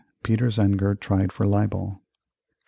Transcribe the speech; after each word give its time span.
Peter 0.23 0.47
Zenger 0.47 0.99
tried 0.99 1.31
for 1.31 1.45
libel 1.45 1.81
1736. 1.81 2.05